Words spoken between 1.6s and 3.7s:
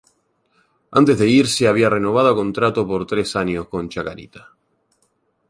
había renovado contrato por tres años